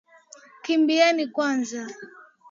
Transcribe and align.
Kimbieni 0.63 1.25
kwanza. 1.33 1.81